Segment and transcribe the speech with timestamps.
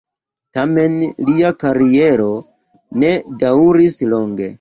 [0.57, 0.95] Tamen
[1.27, 2.31] lia kariero
[3.03, 3.13] ne
[3.45, 4.49] daŭris longe.